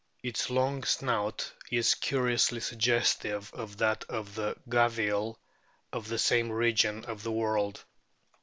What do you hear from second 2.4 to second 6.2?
suggestive of that of the Gavial of the